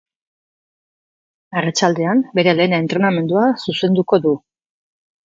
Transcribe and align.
Arratsaldean, 1.61 2.23
bere 2.39 2.55
lehen 2.61 2.73
entrenamendua 2.79 3.45
zuzenduko 3.67 4.21
du. 4.25 4.33